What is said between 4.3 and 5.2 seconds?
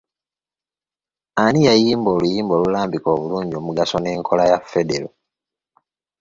ya federo.